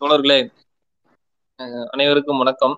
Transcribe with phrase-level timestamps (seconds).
[0.00, 0.36] தோழர்களே
[1.92, 2.74] அனைவருக்கும் வணக்கம்.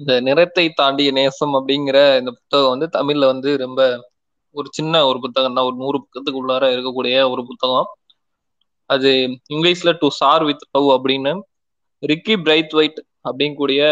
[0.00, 4.10] இந்த நிறத்தை தாண்டிய நேசம் அப்படிங்கிற இந்த புத்தகம் வந்து தமிழ்ல வந்து ரொம்ப
[4.50, 7.88] ஒரு சின்ன ஒரு புத்தகம் தான் ஒரு நூறு புத்தகத்துக்கு உள்ளார இருக்கக்கூடிய ஒரு புத்தகம்.
[8.90, 9.10] அது
[9.54, 11.40] இங்கிலீஷ்ல டு சார் வித் லவ் அப்படின்னு
[12.02, 13.82] ரிக்கி பிரைத் ஒயிட் அப்படிங்கூடிய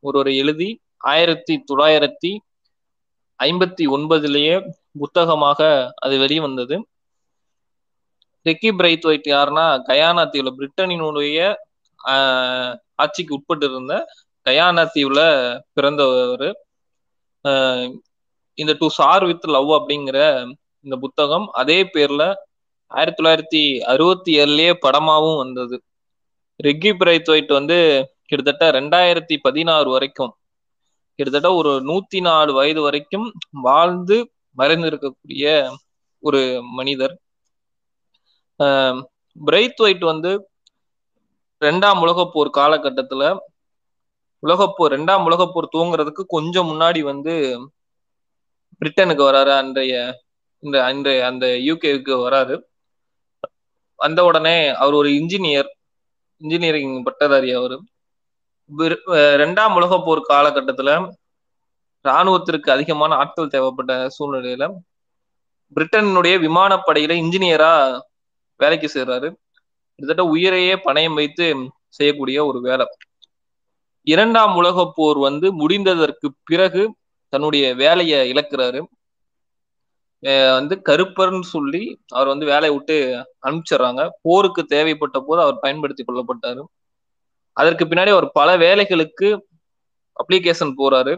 [0.00, 2.32] ஒருவரை எழுதி ஆயிரத்தி தொள்ளாயிரத்தி
[3.38, 4.56] ஐம்பத்தி ஒன்பதுலேயே
[4.98, 5.60] புத்தகமாக
[5.94, 6.78] அது வெளிவந்தது.
[8.46, 11.38] ரிக்கி பிரைத் ஒயிட் யாருன்னா கயானா தீவுல பிரிட்டனினுடைய
[12.98, 13.94] ஆட்சிக்கு உட்பட்டு இருந்த
[14.46, 15.20] கயானா தீவுல
[15.72, 16.46] பிறந்தவர்.
[17.44, 17.88] ஆஹ்,
[18.58, 20.18] இந்த டு சார் வித் லவ் அப்படிங்கிற
[20.86, 22.22] இந்த புத்தகம் அதே பேர்ல
[22.90, 25.76] ஆயிரத்தி தொள்ளாயிரத்தி அறுபத்தி ஏழுலயே படமாவும் வந்தது.
[26.60, 27.76] ரெக்கி பிரைத் ஒயிட் வந்து
[28.24, 30.32] கிட்டத்தட்ட ரெண்டாயிரத்தி பதினாறு வரைக்கும்
[31.18, 33.26] கிட்டத்தட்ட ஒரு நூத்தி நாலு வயது வரைக்கும்
[33.62, 34.16] வாழ்ந்து
[34.56, 35.46] மறைந்திருக்கக்கூடிய
[36.22, 36.40] ஒரு
[36.78, 37.14] மனிதர்.
[39.36, 40.30] பிரைத் ஒயிட் வந்து
[41.62, 43.24] ரெண்டாம் உலகப்போர் காலகட்டத்தில் காலகட்டத்துல
[44.42, 47.34] உலகப்போர் ரெண்டாம் உலகப்போர் தூங்குறதுக்கு கொஞ்சம் முன்னாடி வந்து
[48.80, 49.94] பிரிட்டனுக்கு வராரு அன்றைய
[50.62, 52.54] இந்த அன்றைய அந்த யூகேவுக்கு வராரு.
[53.98, 55.70] வந்த உடனே அவர் ஒரு இன்ஜினியர்
[56.40, 57.76] இன்ஜினியரிங் பட்டதாரி அவர்.
[59.42, 60.90] ரெண்டாம் உலகப்போர் போர் காலகட்டத்துல
[62.04, 64.66] இராணுவத்திற்கு அதிகமான ஆட்கள் தேவைப்பட்ட சூழ்நிலையில
[65.76, 67.72] பிரிட்டனுடைய விமானப்படையில இன்ஜினியரா
[68.62, 69.28] வேலைக்கு சேர்றாரு.
[69.98, 71.46] கிட்டத்தட்ட உயிரையே பணயம் வைத்து
[71.98, 72.86] செய்யக்கூடிய ஒரு வேலை.
[74.06, 76.82] இரண்டாம் உலகப் போர் வந்து முடிந்ததற்கு பிறகு
[77.32, 78.80] தன்னுடைய வேலையை இழக்கிறாரு.
[80.56, 82.96] வந்து கருப்பர்னு சொல்லி அவர் வந்து வேலையை விட்டு
[83.46, 84.02] அனுப்பிச்சிடுறாங்க.
[84.22, 86.62] போருக்கு தேவைப்பட்ட போது அவர் பயன்படுத்தி கொள்ளப்பட்டாரு.
[87.56, 89.28] அதற்கு பின்னாடி அவர் பல வேலைகளுக்கு
[90.16, 91.12] அப்ளிகேஷன் போறாரு.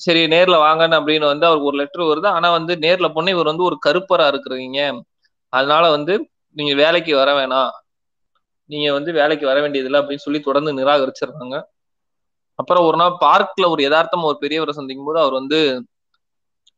[0.00, 2.28] சரி நேர்ல வாங்கன்னு அப்படின்னு வந்து அவருக்கு ஒரு லெட்டர் வருது.
[2.36, 4.80] ஆனா வந்து நேர்ல போன இவர் வந்து ஒரு கருப்பரா இருக்கிறீங்க.
[5.52, 7.70] அதனால வந்து நீங்க வேலைக்கு வர வேணாம்
[8.64, 11.62] நீங்க வந்து வேலைக்கு வர வேண்டியதில்லை அப்படின்னு சொல்லி தொடர்ந்து நிராகரிச்சிருந்தாங்க
[12.54, 15.86] அப்புறம் ஒரு நாள் பார்க்ல ஒரு யதார்த்தம் ஒரு பெரியவரை சந்திக்கும் போது அவர் வந்து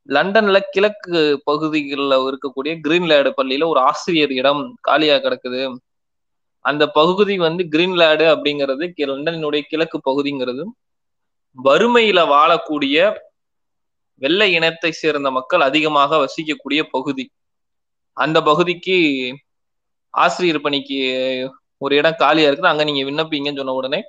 [0.09, 5.77] லண்டன்ல கிழக்கு பகுதிகளில் இருக்கக்கூடிய கிரீன்லேடு பள்ளியில ஒரு ஆசிரியர் இடம் காலியா கிடக்குது.
[6.61, 10.65] அந்த பகுதி வந்து கிரீன்லேடு அப்படிங்கிறது கி- லண்டனினுடைய கிழக்கு பகுதிங்கிறது.
[11.65, 13.15] வறுமையில வாழக்கூடிய
[14.15, 17.31] வெள்ளை இனத்தை சேர்ந்த மக்கள் அதிகமாக வசிக்கக்கூடிய பகுதி.
[18.17, 18.97] அந்த பகுதிக்கு
[20.15, 20.99] ஆசிரியர் பணிக்கு
[21.85, 24.01] ஒரு இடம் காலியா இருக்குது அங்க நீங்க விண்ணப்பிங்கன்னு சொன்ன உடனே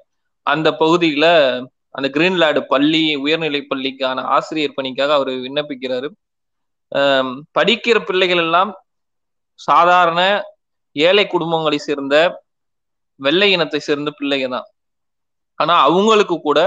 [0.48, 1.26] அந்த பகுதியில
[1.98, 6.08] அந்த கிரீன்லேடு பள்ளி உயர்நிலை பள்ளிக்கான ஆசிரியர் பணிக்காக அவர் விண்ணப்பிக்கிறாரு.
[7.58, 8.72] படிக்கிற பிள்ளைகள் எல்லாம்
[9.60, 10.22] சாதாரண
[10.96, 12.16] ஏழை குடும்பங்களை சேர்ந்த
[13.20, 14.68] வெள்ளை இனத்தை சேர்ந்த பிள்ளைங்க தான்.
[15.60, 16.60] ஆனா அவங்களுக்கு கூட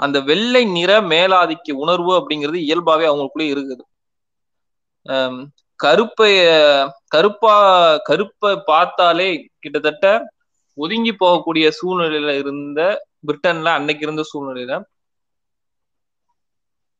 [0.00, 3.82] அந்த வெள்ளை நிற மேலாதிக்க உணர்வு அப்படிங்கிறது இயல்பாவே அவங்களுக்குள்ளே இருக்குது.
[5.80, 6.32] கருப்பை
[7.08, 7.54] கருப்பா
[8.08, 10.06] கருப்பை பார்த்தாலே கிட்டத்தட்ட
[10.78, 12.80] ஒதுங்கி போகக்கூடிய சூழ்நிலையில இருந்த
[13.26, 14.74] பிரிட்டன்ல அன்னைக்கு இருந்த சூழ்நிலையில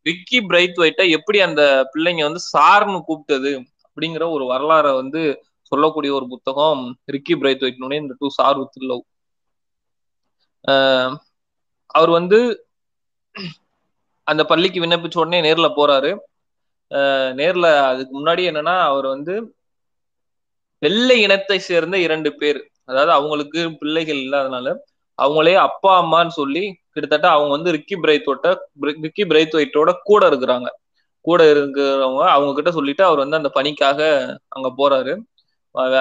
[0.06, 3.52] விக்கி பிரைத் ஒயிட்டை எப்படி அந்த பிள்ளைங்க வந்து சார்னு கூப்பிட்டது
[3.84, 5.22] அப்படிங்கிற ஒரு வரலாறை வந்து
[5.72, 9.04] சொல்லக்கூடிய ஒரு புத்தகம் ரிக்கி பிரைத் ஒயிட்னுடைய இந்த டூ சார் வித் லவ்.
[11.94, 12.38] அவர் வந்து
[14.26, 16.10] அந்த பள்ளிக்கு விண்ணப்பிச்ச உடனே நேர்ல போறாரு.
[17.40, 19.34] நேர்ல அதுக்கு முன்னாடி என்னன்னா அவர் வந்து
[20.82, 22.60] வெள்ளை இனத்தை சேர்ந்த இரண்டு பேர்.
[22.84, 24.68] அதாவது அவங்களுக்கு பிள்ளைகள் இல்லாதனால
[25.18, 26.62] அவங்களே அப்பா அம்மான்னு சொல்லி
[26.94, 28.48] கிட்டத்தட்ட அவங்க வந்து ரிக்கி பிரைத்தோட்ட
[29.04, 30.68] ரிக்கி பிரைத் ஒயிட்டோட கூட இருக்கிறாங்க.
[31.24, 34.00] கூட இருக்கிறவங்க அவங்க கிட்ட சொல்லிட்டு அவர் வந்து அந்த பணிக்காக
[34.48, 35.12] அங்க போறாரு.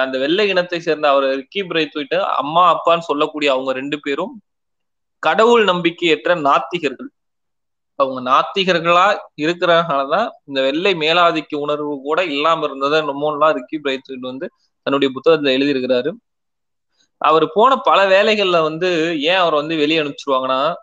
[0.04, 4.34] அந்த வெள்ளை இனத்தை சேர்ந்த அவர் ரிக்கி பிரைத் ஒயிட்ட அம்மா அப்பான்னு சொல்லக்கூடிய அவங்க ரெண்டு பேரும்
[5.22, 7.10] கடவுள் நம்பிக்கையற்ற நாத்திகர்கள்.
[8.00, 9.06] அவங்க நாத்திகர்களா
[9.36, 14.46] இருக்கிறதுனாலதான் இந்த வெள்ளை மேலாதிக்க உணர்வு கூட இல்லாம இருந்ததை நம்மலாம் ரிக்கி பிரைத்வெட் வந்து
[14.82, 16.10] தன்னுடைய புத்தகத்துல எழுதியிருக்கிறாரு.
[17.20, 18.88] அவர் போன பல வேலைகள்ல வந்து
[19.22, 20.74] ஏன் அவரை வந்து வெளியே அனுப்பிச்சிருவாங்கன்னா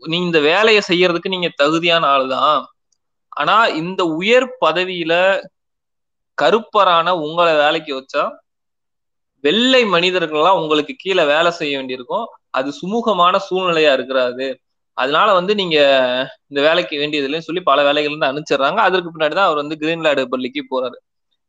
[0.00, 2.64] நீ இந்த வேலையை செய்யறதுக்கு நீங்க தகுதியான ஆளுதான்.
[3.28, 5.14] ஆனா இந்த உயர் பதவியில
[6.42, 8.24] கருப்பரான உங்களை வேலைக்கு வச்சா
[9.44, 12.26] வெள்ளை மனிதர்கள்லாம் உங்களுக்கு கீழே வேலை செய்ய வேண்டியிருக்கும்.
[12.50, 14.46] அது சுமூகமான சூழ்நிலையா இருக்கிறாது
[14.96, 15.76] அதனால வந்து நீங்க
[16.48, 18.80] இந்த வேலைக்கு வேண்டியதில்லைன்னு சொல்லி பல வேலைகள் இருந்து அனுப்பிச்சிடுறாங்க.
[18.88, 20.98] அதற்கு பின்னாடி தான் அவர் வந்து கிரீன்லேடு பள்ளிக்கு போறாரு.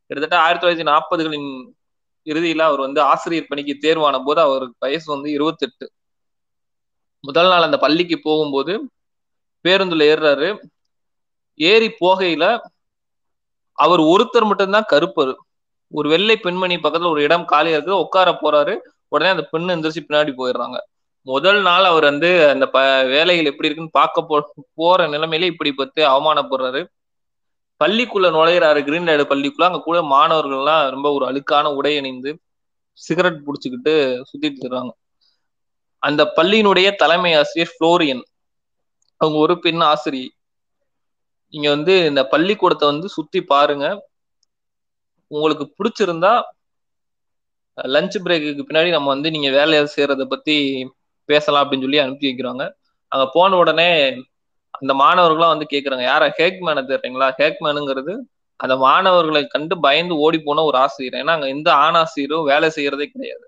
[0.10, 1.50] கிட்டத்தட்ட ஆயிரத்தி தொள்ளாயிரத்தி நாற்பதுகளின்
[2.28, 5.86] இறுதியில அவர் வந்து ஆசிரியர் பணிக்கு தேர்வான போது அவருக்கு வயசு வந்து இருபத்தெட்டு.
[7.24, 8.74] முதல் நாள் அந்த பள்ளிக்கு போகும்போது
[9.66, 10.50] பேருந்துல ஏறுறாரு.
[11.60, 12.46] ஏறி போகையில
[13.78, 15.34] அவர் ஒருத்தர் மட்டும்தான் கருப்பர்
[15.92, 18.04] ஒரு வெள்ளை பெண்மணி பக்கத்துல ஒரு இடம் காலியா இருக்குது.
[18.06, 18.74] உட்கார போறாரு.
[19.14, 20.78] உடனே அந்த பெண்ணு எந்திரிச்சு பின்னாடி போயிடுறாங்க.
[21.27, 22.77] முதல் நாள் அவர் வந்து அந்த ப
[23.13, 24.38] வேலைகள் எப்படி இருக்குன்னு பார்க்க போ
[24.74, 26.81] போற நிலைமையில இப்படி பார்த்து அவமானப்படுறாரு.
[27.81, 28.79] பள்ளிக்குள்ள நுழையிறாரு.
[28.88, 32.31] கிரீன்லேடு பள்ளிக்குள்ள அங்க கூட மாணவர்கள்லாம் ரொம்ப ஒரு அழுக்கான உடை அணிந்து
[32.97, 33.94] சிகரெட் பிடிச்சிக்கிட்டு
[34.29, 34.91] சுத்திட்டு இருக்காங்க.
[36.03, 38.24] அந்த பள்ளியினுடைய தலைமை ஆசிரியர் ஃப்ளோரியன்.
[39.21, 40.29] அவங்க ஒரு பெண் ஆசிரியை
[41.53, 43.85] நீங்க வந்து இந்த பள்ளிக்கூடத்தை வந்து சுத்தி பாருங்க.
[45.31, 46.33] உங்களுக்கு பிடிச்சிருந்தா
[47.77, 50.56] லஞ்ச் பிரேக்குக்கு பின்னாடி நம்ம வந்து நீங்க வேலையை செய்யறத பத்தி
[51.31, 52.63] பேசலாம் அப்படின்னு சொல்லி அனுப்பி வைக்கிறாங்க.
[53.12, 53.89] அங்க போன உடனே
[54.71, 56.03] அந்த மாணவர்களாம் வந்து கேக்குறாங்க.
[56.12, 56.24] யார?
[56.39, 58.13] ஹேக்மேனை தெரியுங்களா ஹேக்மேனுங்கிறது
[58.59, 61.18] அந்த மாணவர்களை கண்டு பயந்து ஓடி போன ஒரு ஆசிரியர்.
[61.21, 63.45] ஏன்னா அங்க எந்த ஆணாசிரியரும் வேலை செய்யறதே கிடையாது.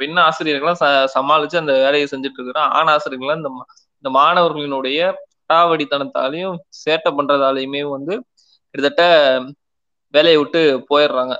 [0.00, 3.50] பெண் ஆசிரியர்கள்லாம் ச சமாளிச்சு அந்த வேலையை செஞ்சுட்டு இருக்கிறோம் ஆண் ஆசிரியர்கள்லாம் இந்த
[4.04, 5.00] இந்த மாணவர்களினுடைய
[5.44, 8.14] அடாவடித்தனத்தாலையும் சேட்டை பண்றதாலையுமே வந்து
[8.74, 9.04] கிட்டத்தட்ட
[10.14, 11.34] வேலையை விட்டு போயிடுறாங்க.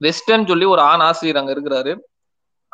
[0.00, 1.92] வெஸ்டர்ன் சொல்லி ஒரு ஆண் ஆசிரியர் அங்க இருக்கிறாரு.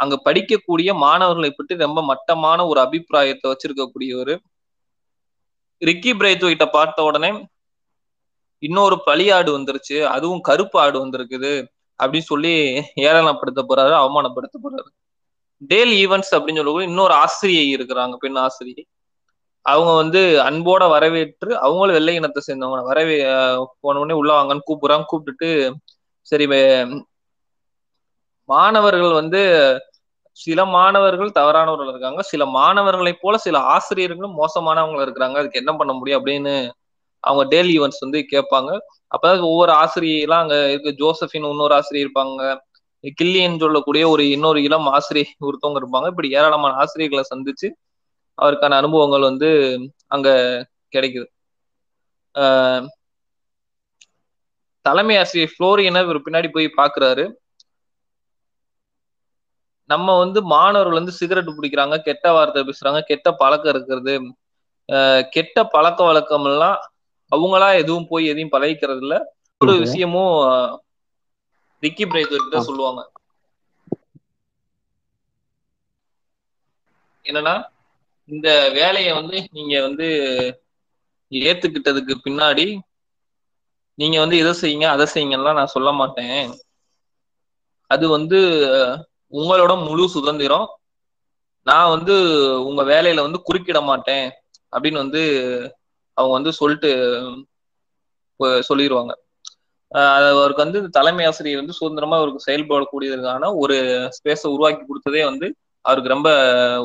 [0.02, 4.34] அங்க படிக்கக்கூடிய மாணவர்களை பற்றி ரொம்ப மட்டமான ஒரு அபிப்பிராயத்தை வச்சிருக்கக்கூடியவர்.
[5.82, 7.30] ரிக்கி பிரைத்வைட்ட பார்த்த உடனே
[8.62, 11.52] இன்னொரு பழியாடு வந்துருச்சு அதுவும் கருப்பு ஆடு வந்திருக்குது
[12.00, 12.52] அப்படின்னு சொல்லி
[13.08, 14.88] ஏளனப்படுத்த போறாரு அவமானப்படுத்த போறாரு.
[15.70, 18.84] டேல் ஈவெண்ட்ஸ் அப்படின்னு சொல்லக்கூடிய இன்னொரு ஆசிரியை இருக்கிறாங்க பெண் ஆசிரியை.
[19.66, 22.84] அவங்க வந்து அன்போட வரவேற்று அவங்களும் வெள்ளை இனத்தை சேர்ந்தவங்க.
[22.90, 23.16] வரவே
[23.82, 25.50] போன உடனே உள்ள வாங்கன்னு கூப்பிடுறாங்க கூப்பிட்டுட்டு
[26.30, 26.46] சரி
[28.48, 29.40] மாணவர்கள் வந்து
[30.36, 32.22] சில மாணவர்கள் தவறானவர்கள் இருக்காங்க.
[32.30, 35.36] சில மாணவர்களை போல சில ஆசிரியர்களும் மோசமானவங்க இருக்கிறாங்க.
[35.40, 36.54] அதுக்கு என்ன பண்ண முடியும் அப்படின்னு
[37.24, 38.70] அவங்க டெய்லி ஈவெண்ட்ஸ் வந்து கேட்பாங்க.
[39.10, 40.92] அப்பதான் ஒவ்வொரு ஆசிரியெல்லாம் அங்க இருக்கு.
[41.02, 42.40] ஜோசபின் இன்னொரு ஆசிரியர் இருப்பாங்க.
[43.18, 46.08] கில்லியன் சொல்லக்கூடிய ஒரு இன்னொரு இளம் ஆசிரியர் ஒருத்தவங்க இருப்பாங்க.
[46.12, 47.68] இப்படி ஏராளமான ஆசிரியர்களை சந்திச்சு
[48.38, 49.48] அவருக்கான அனுபவங்கள் வந்து
[50.08, 50.28] அங்க
[50.92, 51.26] கிடைக்குது.
[54.86, 57.24] தலைமை ஆசிரியர் புளோரியனை இவர் பின்னாடி போய் பாக்குறாரு
[59.92, 64.14] நம்ம வந்து மாணவர்கள் வந்து சிகரெட் பிடிக்கிறாங்க கெட்ட வார்த்தை பேசுறாங்க கெட்ட பழக்கம் இருக்கிறது.
[65.34, 66.78] கெட்ட பழக்க வழக்கம் எல்லாம்
[67.32, 69.14] அவங்களா எதுவும் போய் எதையும் பழகிக்கிறது இல்ல
[69.60, 70.34] ஒரு விஷயமும்
[71.82, 73.00] ரிக்கி பிரேத் கிட்ட சொல்லுவாங்க.
[77.24, 77.54] என்னன்னா
[78.28, 80.06] இந்த வேலையை வந்து நீங்க வந்து
[81.32, 82.66] ஏத்துக்கிட்டதுக்கு பின்னாடி
[83.98, 86.36] நீங்க வந்து இதை செய்யுங்க அதை செய்யுங்கலாம் நான் சொல்ல மாட்டேன்.
[87.90, 88.38] அது வந்து
[89.32, 90.68] உங்களோட முழு சுதந்திரம்
[91.66, 92.14] நான் வந்து
[92.68, 94.26] உங்க வேலையில வந்து குறுக்கிட மாட்டேன்
[94.72, 95.22] அப்படின்னு வந்து
[96.16, 96.90] அவங்க வந்து சொல்லிட்டு
[98.68, 99.12] சொல்லிடுவாங்க
[100.38, 103.76] அவருக்கு வந்து தலைமை ஆசிரியர் வந்து சுதந்திரமா அவருக்கு செயல்படக்கூடியதுக்கான ஒரு
[104.16, 105.46] ஸ்பேஸை உருவாக்கி கொடுத்ததே வந்து
[105.84, 106.30] அவருக்கு ரொம்ப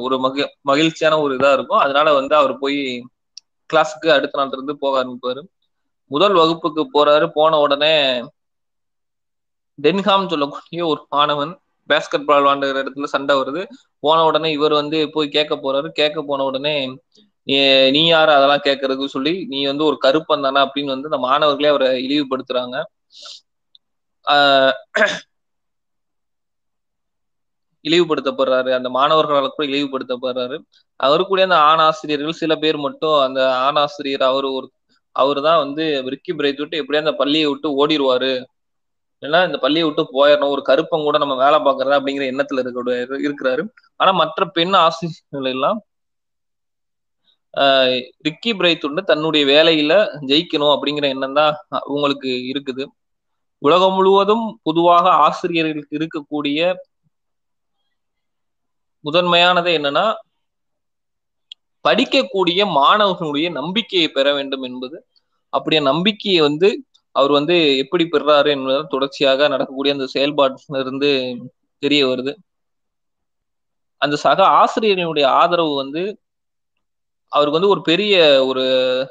[0.05, 1.81] ஒரு மகி மகிழ்ச்சியான ஒரு இதா இருக்கும்.
[1.85, 2.79] அதனால வந்து அவர் போய்
[3.69, 5.41] கிளாஸுக்கு அடுத்த நாள்ல இருந்து போக ஆரம்பிப்பாரு.
[6.11, 7.25] முதல் வகுப்புக்கு போறாரு.
[7.37, 7.93] போன உடனே
[9.79, 11.53] டென்ஹாம் சொல்லக்கூடிய ஒரு மாணவன்
[11.89, 13.61] பேஸ்கெட் பால் விளாண்டுகிற இடத்துல சண்டை வருது.
[14.03, 15.89] போன உடனே இவர் வந்து போய் கேட்க போறாரு.
[15.99, 16.75] கேட்க போன உடனே
[17.95, 18.31] நீ யாரு?
[18.37, 20.61] அதெல்லாம் கேட்கறதுக்கு சொல்லி நீ வந்து ஒரு கருப்பன் தானா?
[20.65, 22.77] அப்படின்னு வந்து இந்த மாணவர்களே அவரை இழிவுபடுத்துறாங்க.
[27.85, 28.71] இழிவுபடுத்தப்படுறாரு.
[28.77, 30.57] அந்த மாணவர்களால் கூட இழிவுபடுத்தப்படுறாரு.
[30.99, 34.67] அவரு கூட அந்த ஆண் ஆசிரியர்கள் சில பேர் மட்டும் அந்த ஆண் ஆசிரியர் அவரு ஒரு
[35.15, 38.31] அவர் தான் வந்து ரிக்கி பிரைத் விட்டு எப்படியா அந்த பள்ளியை விட்டு ஓடிடுவாரு.
[39.23, 40.51] ஏன்னா இந்த பள்ளியை விட்டு போயிடணும்.
[40.55, 43.63] ஒரு கருப்பம் கூட நம்ம வேலை பார்க்கறதா அப்படிங்கிற எண்ணத்துல இருக்க இருக்கிறாரு.
[43.99, 45.79] ஆனா மற்ற பெண் ஆசிரியர்கள் எல்லாம்
[48.25, 49.93] ரிக்கி பிரைத்துண்டு தன்னுடைய வேலையில
[50.29, 52.83] ஜெயிக்கணும் அப்படிங்கிற எண்ணம் தான் அவங்களுக்கு இருக்குது.
[53.61, 56.59] உலகம் முழுவதும் பொதுவாக ஆசிரியர்களுக்கு இருக்கக்கூடிய
[59.05, 60.05] முதன்மையானது என்னன்னா
[61.85, 64.97] படிக்கக்கூடிய மாணவர்களுடைய நம்பிக்கையை பெற வேண்டும் என்பது.
[65.53, 66.69] அப்படியே நம்பிக்கையை வந்து
[67.17, 71.09] அவர் வந்து எப்படி பெறாரு என்பது தொடர்ச்சியாக நடக்கக்கூடிய அந்த செயல்பாட்டுல இருந்து
[71.83, 72.33] தெரிய வருது.
[74.01, 76.01] அந்த சக ஆசிரியர்களுடைய ஆதரவு வந்து
[77.31, 78.63] அவருக்கு வந்து ஒரு பெரிய ஒரு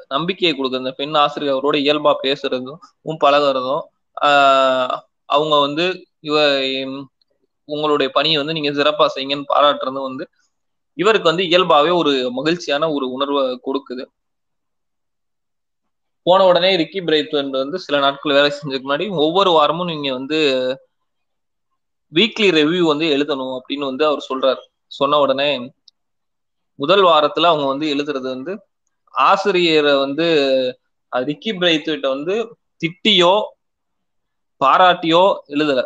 [0.07, 0.81] நம்பிக்கையை கொடுக்குது.
[0.81, 2.79] அந்த பெண் ஆசிரியர் அவரோட இயல்பா பேசுறதும்
[3.23, 3.83] பழகிறதும்
[4.21, 4.95] ஆஹ்
[5.29, 5.85] அவங்க வந்து
[6.21, 6.35] இவ
[7.69, 10.25] உங்களுடைய பணியை வந்து நீங்க சிறப்பா செய்யுங்கன்னு பாராட்டுறதும் வந்து
[10.97, 14.03] இவருக்கு வந்து இயல்பாவே ஒரு மகிழ்ச்சியான ஒரு உணர்வை கொடுக்குது.
[16.27, 20.39] போன உடனே ரிக்கி பிரைத்வன் வந்து சில நாட்கள் வேலை செஞ்சதுக்கு முன்னாடி ஒவ்வொரு வாரமும் நீங்க வந்து
[22.13, 24.61] வீக்லி ரிவ்யூ வந்து எழுதணும் அப்படின்னு வந்து அவர் சொல்றாரு.
[24.87, 25.49] சொன்ன உடனே
[26.79, 28.53] முதல் வாரத்துல அவங்க வந்து எழுதுறது வந்து
[29.13, 30.27] ஆசிரியரை வந்து
[31.11, 32.35] ரிக்கி பிரைத் வந்து
[32.81, 33.33] திட்டியோ
[34.61, 35.81] பாராட்டியோ எழுதல.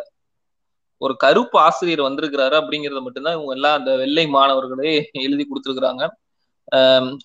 [1.02, 4.92] ஒரு கருப்பு ஆசிரியர் வந்திருக்கிறாரு அப்படிங்கறத மட்டும்தான் இவங்க எல்லாம் அந்த வெள்ளை மாணவர்களே
[5.26, 6.02] எழுதி கொடுத்துருக்குறாங்க.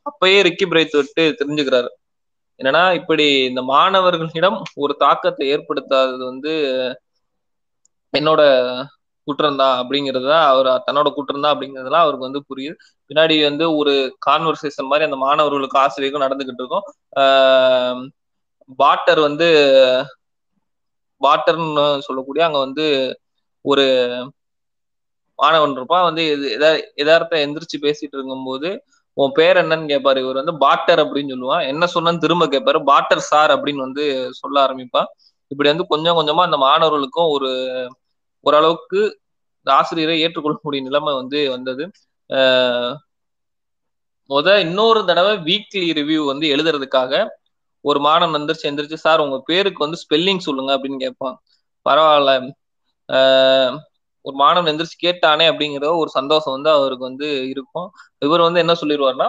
[0.09, 1.89] அப்பயே ரிக்கி பிரைத் விட்டு தெரிஞ்சுக்கிறாரு.
[2.59, 6.53] என்னன்னா இப்படி இந்த மாணவர்களிடம் ஒரு தாக்கத்தை ஏற்படுத்தாதது வந்து
[8.13, 8.41] என்னோட
[9.27, 12.75] குற்றம் தான் அப்படிங்கிறது தான் அவர் தன்னோட குற்றம் தான் அப்படிங்கிறதுலாம் அவருக்கு வந்து புரியுது.
[13.09, 13.93] பின்னாடி வந்து ஒரு
[14.27, 16.85] கான்வர்சேஷன் மாதிரி அந்த மாணவர்களுக்கு ஆசிரியருக்கும் நடந்துகிட்டு இருக்கும்.
[18.79, 19.47] பாட்டர் வந்து
[21.21, 22.85] பாட்டர்னு சொல்லக்கூடிய அங்க வந்து
[23.65, 23.85] ஒரு
[25.39, 26.07] மாணவன் இருப்பான்.
[26.09, 26.23] வந்து
[27.03, 28.69] எதார்த்த எந்திரிச்சு பேசிட்டு இருக்கும்போது
[29.21, 31.63] உன் பேர் என்னன்னு கேட்பாரு இவர் வந்து பாட்டர் அப்படின்னு சொல்லுவான்.
[31.71, 34.03] என்ன சொன்னு திரும்ப கேட்பாரு பாட்டர் சார் அப்படின்னு வந்து
[34.41, 35.07] சொல்ல ஆரம்பிப்பான்.
[35.51, 37.49] இப்படி வந்து கொஞ்சம் கொஞ்சமா அந்த மாணவர்களுக்கும் ஒரு
[38.45, 39.01] ஓரளவுக்கு
[39.67, 41.83] ஆசிரியரை ஏற்றுக்கொள்ளக்கூடிய நிலைமை வந்து வந்தது.
[44.29, 47.13] முத இன்னொரு தடவை வீக்லி ரிவ்யூ வந்து எழுதுறதுக்காக
[47.85, 51.35] ஒரு மாணவன் எந்திரிச்சு எந்திரிச்சு சார் உங்க பேருக்கு வந்து ஸ்பெல்லிங் சொல்லுங்க அப்படின்னு கேட்பான்
[51.85, 52.31] பரவாயில்ல.
[54.25, 57.87] ஒரு மாணவன் எந்திரிச்சு கேட்டானே அப்படிங்கிற ஒரு சந்தோஷம் வந்து அவருக்கு வந்து இருக்கும்.
[58.21, 59.27] இவர் வந்து என்ன சொல்லிடுவார்னா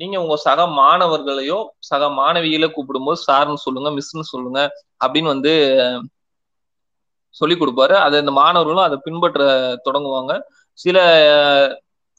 [0.00, 4.60] நீங்க உங்க சக மாணவர்களையோ சக மாணவிகளை கூப்பிடும்போது சார்னு சொல்லுங்க மிஸ்ன்னு சொல்லுங்க
[5.00, 5.52] அப்படின்னு வந்து
[7.34, 7.94] சொல்லி கொடுப்பாரு.
[8.04, 9.40] அதை இந்த மாணவர்களும் அதை பின்பற்ற
[9.86, 10.32] தொடங்குவாங்க.
[10.78, 10.98] சில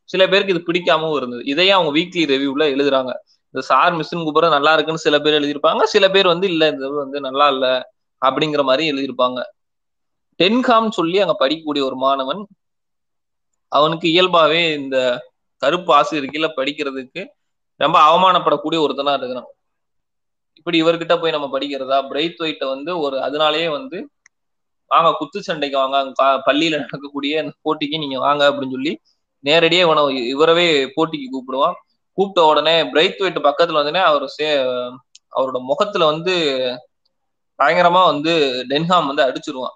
[0.09, 1.43] சில பேருக்கு இது பிடிக்காமவும் இருந்தது.
[1.45, 3.11] இதையே அவங்க வீக்லி ரிவ்யூல எழுதுறாங்க.
[3.53, 5.83] இந்த சார் மிஸ்ன்னு கூப்பிட நல்லா இருக்குன்னு சில பேர் எழுதியிருப்பாங்க.
[5.93, 7.65] சில பேர் வந்து இல்ல இது வந்து நல்லா இல்ல
[8.21, 9.39] அப்படிங்கிற மாதிரி எழுதியிருப்பாங்க.
[10.39, 12.41] டென்காம் சொல்லி அங்க படிக்கக்கூடிய ஒரு மாணவன்
[13.71, 14.97] அவனுக்கு இயல்பாவே இந்த
[15.61, 17.21] கருப்பு ஆசிரியர் கீழே படிக்கிறதுக்கு
[17.79, 19.47] ரொம்ப அவமானப்படக்கூடிய ஒருத்தனா இருக்கிறான்.
[20.55, 21.97] இப்படி இவர்கிட்ட போய் நம்ம படிக்கிறதா?
[22.09, 23.97] பிரைத் ஒயிட்ட வந்து ஒரு அதனாலேயே வந்து
[24.91, 25.97] வாங்க குத்து சண்டைக்கு வாங்க
[26.45, 28.93] பள்ளியில நடக்கக்கூடிய போட்டிக்கு நீங்க வாங்க அப்படின்னு சொல்லி
[29.43, 30.03] நேரடியே இவனை
[30.35, 31.77] இவரவே போட்டிக்கு கூப்பிடுவான்.
[32.17, 34.47] கூப்பிட்ட உடனே பிரைத் ஒயிட் பக்கத்துல வந்தோடனே அவர் சே
[35.35, 36.35] அவரோட முகத்துல வந்து
[37.59, 38.33] பயங்கரமா வந்து
[38.69, 39.75] டென்ஹாம் வந்து அடிச்சிருவான்.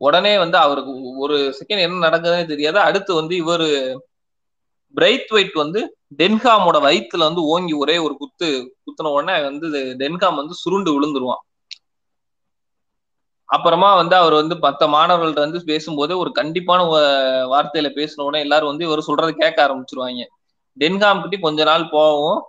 [0.00, 2.78] உடனே வந்து அவருக்கு ஒரு செகண்ட் என்ன நடக்குதுன்னு தெரியாது.
[2.78, 3.66] அடுத்து வந்து இவர்
[4.94, 5.80] பிரைத் ஒயிட் வந்து
[6.18, 8.48] டென்ஹாமோட வயிற்றுல வந்து ஓங்கி ஒரே ஒரு குத்து
[8.86, 9.66] குத்துன உடனே வந்து
[10.02, 11.42] டென்ஹாம் வந்து சுருண்டு விழுந்துருவான்.
[13.48, 16.80] அப்புறமா வந்து அவர் வந்து மற்ற மாணவர்கள்ட்ட வந்து பேசும்போது ஒரு கண்டிப்பான
[17.52, 20.24] வார்த்தையில பேசின உடனே எல்லாரும் வந்து இவர் சொல்றதை கேட்க ஆரம்பிச்சிருவாங்க.
[20.76, 22.40] டென்ஹாம் கிட்டே கொஞ்ச நாள் போகவும்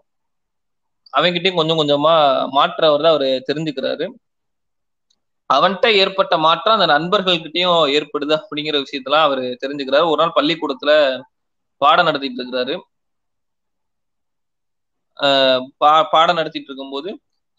[1.14, 2.14] அவன்கிட்டயும் கொஞ்சம் கொஞ்சமா
[2.52, 4.06] மாற்றவர் தான் அவர் தெரிஞ்சுக்கிறாரு.
[5.50, 10.10] அவன்கிட்ட ஏற்பட்ட மாற்றம் அந்த நண்பர்கள்கிட்டயும் ஏற்படுது அப்படிங்கிற விஷயத்தெல்லாம் அவர் தெரிஞ்சுக்கிறாரு.
[10.12, 10.94] ஒரு நாள் பள்ளிக்கூடத்துல
[11.82, 12.76] பாடம் நடத்திட்டு இருக்கிறாரு.
[15.82, 17.10] பா பாடம் நடத்திட்டு இருக்கும்போது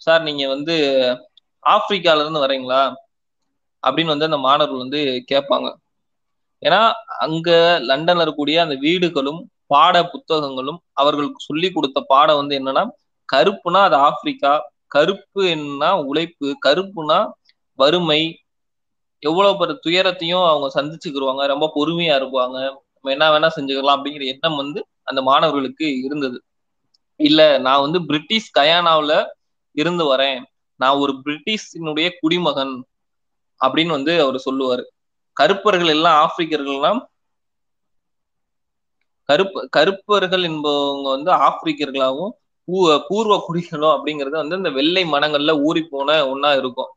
[0.00, 0.74] சார் நீங்க வந்து
[1.64, 2.82] ஆப்பிரிக்கால இருந்து வரீங்களா
[3.82, 5.00] அப்படின்னு வந்து அந்த மாணவர்கள் வந்து
[5.32, 5.68] கேட்பாங்க.
[6.62, 6.80] ஏன்னா
[7.24, 7.48] அங்க
[7.88, 9.40] லண்டன்ல இருக்கக்கூடிய அந்த வீடுகளும்
[9.72, 12.84] பாட புத்தகங்களும் அவர்களுக்கு சொல்லி கொடுத்த பாடம் வந்து என்னன்னா
[13.28, 14.52] கருப்புனா அது ஆப்பிரிக்கா
[14.94, 17.18] கருப்பு என்ன உழைப்பு கருப்புனா
[17.78, 18.20] வறுமை
[19.22, 22.58] எவ்வளவு பெரிய துயரத்தையும் அவங்க சந்திச்சுக்கிருவாங்க ரொம்ப பொறுமையா இருப்பாங்க.
[22.94, 26.38] நம்ம என்ன வேணா செஞ்சுக்கலாம் அப்படிங்கிற எண்ணம் வந்து அந்த மாணவர்களுக்கு இருந்தது.
[27.20, 29.12] இல்ல நான் வந்து பிரிட்டிஷ் கயானாவில
[29.76, 30.40] இருந்து வரேன்.
[30.80, 32.74] நான் ஒரு பிரிட்டிஷினுடைய குடிமகன்
[33.60, 34.84] அப்படின்னு வந்து அவர் சொல்லுவாரு.
[35.32, 37.00] கருப்பர்கள் எல்லாம் ஆப்பிரிக்கர்கள்லாம்
[39.28, 42.34] கருப்பு கருப்பர்கள் என்பவங்க வந்து ஆப்பிரிக்கர்களாகவும்
[43.08, 46.90] பூர்வ குடிகளும் அப்படிங்கறது வந்து இந்த வெள்ளை மனங்கள்ல ஊறி போன ஒன்னா இருக்கும்.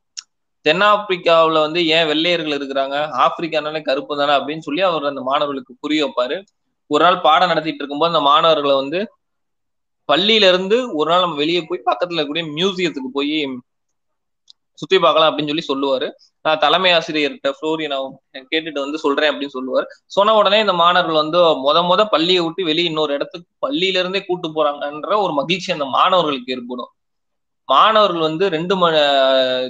[0.65, 2.95] தென்னாப்பிரிக்காவில் வந்து ஏன் வெள்ளையர்கள் இருக்கிறாங்க?
[3.23, 6.37] ஆப்பிரிக்கானாலே கருப்பு தானே அப்படின்னு சொல்லி அவர் அந்த மாணவர்களுக்கு புரிய வைப்பாரு.
[6.91, 8.99] ஒரு நாள் பாடம் நடத்திட்டு இருக்கும்போது அந்த மாணவர்களை வந்து
[10.09, 13.35] பள்ளியில இருந்து ஒரு நாள் நம்ம வெளியே போய் பக்கத்துல இருக்கக்கூடிய மியூசியத்துக்கு போய்
[14.81, 16.07] சுத்தி பார்க்கலாம் அப்படின்னு சொல்லி சொல்லுவாரு.
[16.45, 19.87] நான் தலைமை ஆசிரியர்கிட்ட ஃப்ளோரியன் கேட்டுட்டு வந்து சொல்றேன் அப்படின்னு சொல்லுவார்.
[20.15, 24.49] சொன்ன உடனே இந்த மாணவர்கள் வந்து முத முத பள்ளியை விட்டு வெளியே இன்னொரு இடத்துக்கு பள்ளியில இருந்தே கூட்டு
[24.49, 26.91] போறாங்கன்ற ஒரு மகிழ்ச்சி அந்த மாணவர்களுக்கு ஏற்படும்.
[27.71, 28.99] மாணவர்கள் வந்து ரெண்டு மணி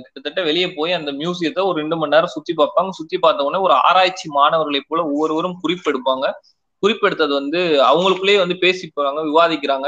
[0.04, 2.92] கிட்டத்தட்ட வெளியே போய் அந்த மியூசியத்தை ஒரு ரெண்டு மணி நேரம் சுத்தி பார்ப்பாங்க.
[3.00, 6.28] சுத்தி பார்த்த உடனே ஒரு ஆராய்ச்சி மாணவர்களை போல ஒவ்வொருவரும் குறிப்பெடுப்பாங்க.
[6.84, 9.88] குறிப்பெடுத்தது வந்து அவங்களுக்குள்ளேயே வந்து பேசி போறாங்க விவாதிக்கிறாங்க.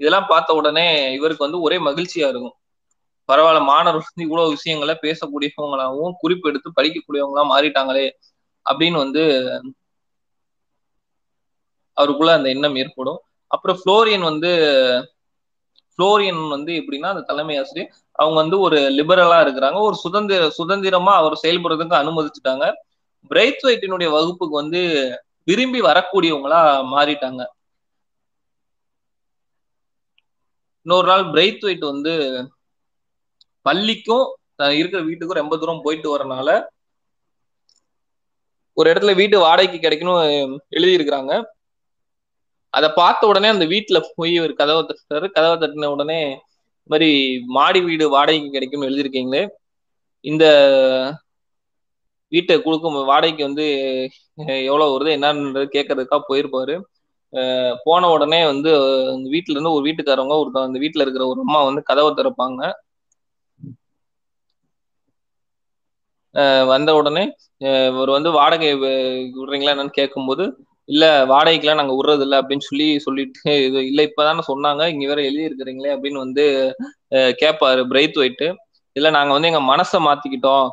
[0.00, 0.86] இதெல்லாம் பார்த்த உடனே
[1.18, 2.56] இவருக்கு வந்து ஒரே மகிழ்ச்சியா இருக்கும்.
[3.28, 8.06] பரவாயில்ல மாணவர்கள் வந்து இவ்வளவு விஷயங்களை பேசக்கூடியவங்களாகவும் குறிப்பெடுத்து படிக்கக்கூடியவங்களா மாறிட்டாங்களே
[8.66, 9.22] அப்படின்னு வந்து
[11.96, 13.20] அவருக்குள்ள அந்த எண்ணம் ஏற்படும்.
[13.54, 14.50] அப்புறம் ஃப்ளோரியன் வந்து
[15.98, 19.78] ஃப்ளோரியன் வந்து எப்படின்னா அந்த தலைமை ஆசிரியர் அவங்க வந்து ஒரு லிபரலா இருக்கிறாங்க.
[19.80, 22.66] ஒரு சுதந்திர சுதந்திரமா அவர் செயல்படுறதுக்கு அனுமதிச்சுட்டாங்க.
[23.30, 24.80] பிரைத் ஒயிட்டினுடைய வகுப்புக்கு வந்து
[25.48, 26.60] விரும்பி வரக்கூடியவங்களா
[26.94, 27.42] மாறிட்டாங்க.
[30.86, 32.12] இன்னொரு நாள் பிரைத் ஒயிட் வந்து
[33.66, 34.26] பள்ளிக்கும்
[34.72, 36.48] இருக்கிற வீட்டுக்கும் ரொம்ப தூரம் போயிட்டு வரனால
[38.76, 40.22] ஒரு இடத்துல வீட்டு வாடகைக்கு கிடைக்கணும்
[40.70, 41.32] எழுதியிருக்கிறாங்க.
[42.74, 46.20] அதை பார்த்த உடனே அந்த வீட்டுல போய் ஒரு கதவை தட்டுறாரு கதவை தட்டின உடனே
[46.80, 47.10] இந்த மாதிரி
[47.56, 49.42] மாடி வீடு வாடகைக்கு கிடைக்கும்னு எழுதியிருக்கீங்களே?
[50.24, 50.44] இந்த
[52.32, 53.64] வீட்டை கொடுக்கும் வாடகைக்கு வந்து
[54.68, 56.74] எவ்வளவு வருது என்னன்றது கேட்கறதுக்காக போயிருப்பாரு.
[57.86, 58.70] போன உடனே வந்து
[59.34, 62.60] வீட்டுல இருந்து ஒரு வீட்டுக்காரவங்க ஒரு அந்த வீட்டுல இருக்கிற ஒரு அம்மா வந்து கதவை திறப்பாங்க.
[66.70, 67.24] வந்த உடனே
[67.90, 70.44] இவர் வந்து வாடகை விடுறீங்களா என்னன்னு கேட்கும்போது
[70.88, 74.82] இல்ல வாடகைக்கெல்லாம் நாங்க விடுறது இல்லை அப்படின்னு சொல்லி சொல்லிட்டு இது இல்ல இப்பதானே சொன்னாங்க.
[74.92, 76.44] இங்க வேற எழுதி இருக்கிறீங்களே அப்படின்னு வந்து
[77.42, 78.48] கேட்பாரு பிரைத் ஒயிட்டு.
[78.96, 80.66] இல்ல நாங்க வந்து எங்க மனசை மாத்திக்கிட்டோம்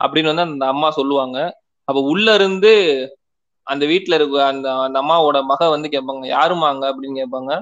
[0.00, 1.38] அப்படின்னு வந்து அந்த அம்மா சொல்லுவாங்க.
[1.88, 2.72] அப்ப உள்ள இருந்து
[3.66, 7.52] அந்த வீட்டுல இருக்க அந்த அந்த அம்மாவோட மக வந்து கேட்பாங்க யாருமாங்க அப்படின்னு கேட்பாங்க.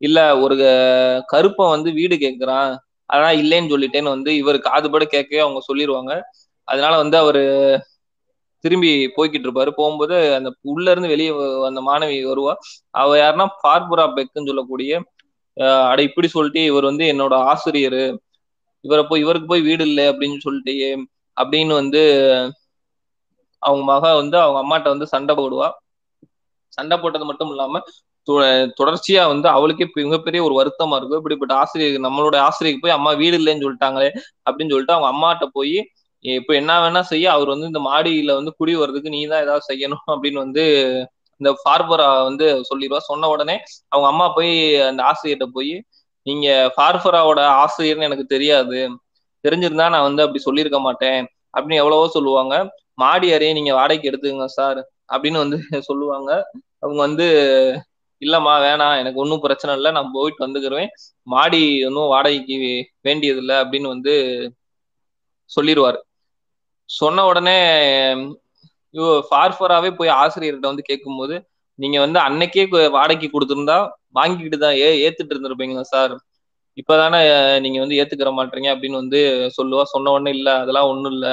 [0.00, 0.54] இல்ல ஒரு
[1.28, 2.72] கருப்பன் வந்து வீடு கேட்கிறான்.
[3.10, 6.12] அதான் இல்லைன்னு சொல்லிட்டேன்னு வந்து இவர் காதுபட கேட்கவே அவங்க சொல்லிடுவாங்க
[6.68, 7.42] அதனால வந்து அவரு
[8.66, 9.70] திரும்பி போய்கிட்டு இருப்பாரு.
[9.78, 11.32] போகும்போது அந்த உள்ள இருந்து வெளியே
[11.70, 12.54] அந்த மாணவி வருவா.
[13.00, 14.92] அவ யாருன்னா பார்புரா பெக்குன்னு சொல்லக்கூடிய
[15.90, 18.00] அட இப்படி சொல்லிட்டு இவர் வந்து என்னோட ஆசிரியர்.
[18.84, 20.74] இவரை போய் இவருக்கு போய் வீடு இல்லை அப்படின்னு சொல்லிட்டு
[21.36, 22.02] அப்படின்னு வந்து
[23.62, 25.68] அவங்க மக வந்து அவங்க அம்மாட்ட வந்து சண்டை போடுவா.
[26.76, 27.80] சண்டை போட்டது மட்டும் இல்லாம
[28.78, 31.20] தொடர்ச்சியா வந்து அவளுக்கே மிகப்பெரிய ஒரு வருத்தமா இருக்கும்.
[31.20, 34.10] இப்படிப்பட்ட ஆசிரியர் நம்மளோட ஆசிரியருக்கு போய் அம்மா வீடு இல்லைன்னு சொல்லிட்டாங்களே
[34.46, 35.76] அப்படின்னு சொல்லிட்டு அவங்க அம்மாட்ட போய்
[36.24, 37.26] இப்ப என்ன வேணா செய்ய.
[37.34, 40.64] அவர் வந்து இந்த மாடியில வந்து குடி வர்றதுக்கு நீ தான் ஏதாவது செய்யணும் அப்படின்னு வந்து
[41.40, 43.00] இந்த ஃபார்பரா வந்து சொல்லிடுவா.
[43.08, 43.56] சொன்ன உடனே
[43.92, 44.52] அவங்க அம்மா போய்
[44.88, 45.72] அந்த ஆசிரியர்கிட்ட போய்
[46.26, 48.78] நீங்க ஃபார்பராவோட ஆசிரியர்னு எனக்கு தெரியாது.
[49.44, 51.20] தெரிஞ்சிருந்தா நான் வந்து அப்படி சொல்லியிருக்க மாட்டேன்.
[51.54, 52.54] அப்படின்னு எவ்வளவோ சொல்லுவாங்க.
[52.98, 54.80] மாடி அறையை நீங்க வாடகைக்கு எடுத்துங்க சார்.
[55.12, 55.58] அப்படின்னு வந்து
[55.90, 56.30] சொல்லுவாங்க.
[56.82, 57.26] அவங்க வந்து
[58.22, 58.98] இல்லம்மா வேணாம்.
[59.02, 59.90] எனக்கு ஒன்றும் பிரச்சனை இல்லை.
[59.96, 60.88] நான் போயிட்டு வந்துக்கிறேன்.
[61.26, 61.58] மாடி
[61.88, 62.56] ஒன்றும் வாடகைக்கு
[63.04, 63.56] வேண்டியதில்லை.
[63.62, 64.14] அப்படின்னு வந்து
[65.50, 65.98] சொல்லிடுவாரு.
[66.90, 67.56] சொன்ன உடனே
[68.94, 71.36] ஃபார்ஃபராகவே ஃபார்ஃபராவே போய் ஆசிரியர்கிட்ட வந்து கேட்கும்போது
[71.78, 72.64] நீங்க வந்து அன்னைக்கே
[72.96, 73.78] வாடகைக்கு கொடுத்துருந்தா
[74.18, 76.14] வாங்கிக்கிட்டு தான் ஏ ஏத்துட்டு இருந்திருப்பீங்களா சார்.
[76.78, 77.18] இப்பதானே
[77.64, 79.20] நீங்க வந்து ஏத்துக்கிற மாட்டீங்க அப்படின்னு வந்து
[79.58, 79.84] சொல்லுவா.
[79.94, 81.26] சொன்ன உடனே இல்ல அதெல்லாம் ஒண்ணும் இல்ல.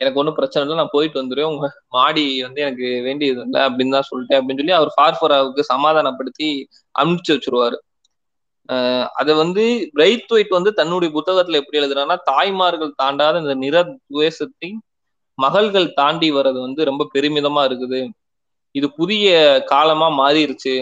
[0.00, 0.76] எனக்கு ஒன்றும் பிரச்சனை இல்லை.
[0.80, 1.66] நான் போயிட்டு வந்துடுவேன் உங்க
[1.96, 6.48] மாடி வந்து எனக்கு வேண்டியது இல்லை அப்படின்னு தான் சொல்லிட்டேன் அப்படின்னு சொல்லி அவர் ஃபார்ஃபராவுக்கு சமாதானப்படுத்தி
[6.94, 7.78] அனுப்பிச்சு வச்சிருவாரு.
[9.12, 13.76] அதை வந்து பிரைத் ஒயிட் வந்து தன்னுடைய புத்தகத்துல எப்படி எழுதுறான்னா தாய்மார்கள் தாண்டாத இந்த நிற
[14.08, 14.70] துவேஷத்தை
[15.38, 18.00] மகள்கள் தாண்டி வர்றது வந்து ரொம்ப பெருமிதமா இருக்குது.
[18.74, 19.28] இது புதிய
[19.66, 20.74] காலமா மாறிடுச்சு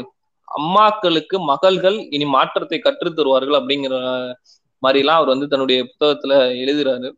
[0.49, 3.95] அம்மாக்களுக்கு மகள்கள் இனி மாற்றத்தை கற்று தருவார்கள் அப்படிங்கிற
[4.83, 7.09] மாதிரிலாம் அவர் வந்து தன்னுடைய புத்தகத்துல எழுதுறாரு.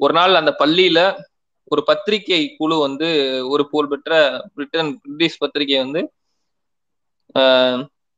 [0.00, 1.00] ஒரு நாள் அந்த பள்ளியில
[1.72, 3.08] ஒரு பத்திரிகை குழு வந்து
[3.48, 4.12] ஒரு புகழ்பெற்ற
[4.54, 6.02] பிரிட்டன் பிரிட்டிஷ் பத்திரிகை வந்து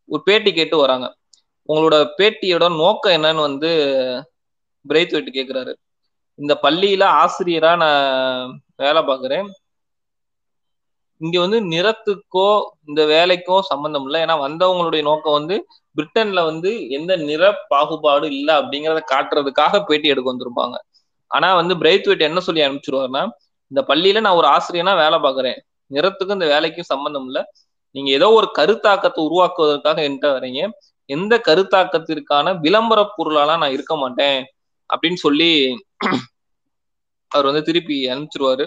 [0.09, 1.07] ஒரு பேட்டி கேட்டு வராங்க.
[1.68, 3.70] உங்களோட பேட்டியோட நோக்கம் என்னன்னு வந்து
[4.85, 5.72] பிரைத் வெயிட் கேட்கிறாரு
[6.38, 8.02] இந்த பள்ளியில ஆசிரியரா நான்
[8.76, 9.46] வேலை பார்க்குறேன்.
[11.20, 12.48] இங்க வந்து நிறத்துக்கோ
[12.88, 14.18] இந்த வேலைக்கோ சம்பந்தம் இல்லை.
[14.24, 15.57] ஏன்னா வந்தவங்களுடைய நோக்கம் வந்து
[15.96, 20.76] பிரிட்டன்ல வந்து எந்த நிற பாகுபாடு இல்லை அப்படிங்கிறத காட்டுறதுக்காக பேட்டி எடுக்க வந்திருப்பாங்க.
[21.31, 23.24] ஆனா வந்து பிரைத் என்ன சொல்லி அனுப்பிச்சிருவாருன்னா
[23.70, 25.59] இந்த பள்ளியில நான் ஒரு ஆசிரியனா வேலை பார்க்குறேன்.
[25.90, 27.42] நிறத்துக்கும் இந்த வேலைக்கும் சம்பந்தம் இல்லை.
[27.94, 30.61] நீங்க ஏதோ ஒரு கருத்தாக்கத்தை உருவாக்குவதற்காக என்கிட்ட வரீங்க
[31.09, 34.38] எந்த கருத்தாக்கத்திற்கான விளம்பர பொருளாலாம் நான் இருக்க மாட்டேன்
[34.90, 35.51] அப்படின்னு சொல்லி
[37.33, 38.64] அவர் வந்து திருப்பி அனுப்பிச்சிருவாரு.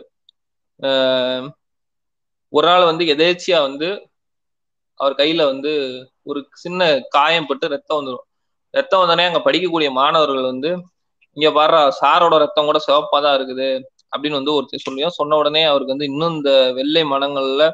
[2.54, 3.88] ஒரு நாள் வந்து எதேச்சியா வந்து
[5.00, 5.72] அவர் கையில வந்து
[6.24, 8.26] ஒரு சின்ன காயம் பட்டு ரத்தம் வந்துடும்
[8.74, 10.70] ரத்தம் வந்தோடனே அங்க படிக்கக்கூடிய மாணவர்கள் வந்து
[11.38, 13.70] இங்க பாரு சாரோட ரத்தம் கூட சிவப்பா தான் இருக்குது
[14.14, 17.66] அப்படின்னு வந்து ஒருத்தர் சொல்லியும் சொன்ன உடனே அவருக்கு வந்து இன்னும் இந்த வெள்ளை மனங்கள்ல